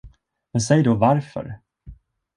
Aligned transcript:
Men 0.51 0.61
säg 0.61 0.83
då, 0.83 0.95
varför! 0.95 1.59